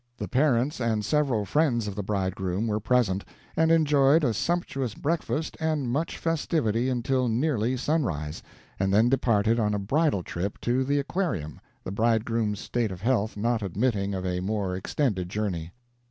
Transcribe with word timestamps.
The 0.17 0.27
parents 0.27 0.79
and 0.79 1.05
several 1.05 1.45
friends 1.45 1.87
of 1.87 1.93
the 1.93 2.01
bridegroom 2.01 2.65
were 2.65 2.79
present, 2.79 3.23
and 3.55 3.71
enjoyed 3.71 4.23
a 4.23 4.33
sumptuous 4.33 4.95
breakfast 4.95 5.55
and 5.59 5.87
much 5.91 6.17
festivity 6.17 6.89
until 6.89 7.27
nearly 7.27 7.77
sunrise, 7.77 8.41
and 8.79 8.91
then 8.91 9.09
departed 9.09 9.59
on 9.59 9.75
a 9.75 9.77
bridal 9.77 10.23
trip 10.23 10.59
to 10.61 10.83
the 10.83 10.97
Aquarium, 10.97 11.61
the 11.83 11.91
bridegroom's 11.91 12.59
state 12.59 12.91
of 12.91 13.01
health 13.01 13.37
not 13.37 13.61
admitting 13.61 14.15
of 14.15 14.25
a 14.25 14.39
more 14.39 14.75
extended 14.75 15.29
journey. 15.29 15.71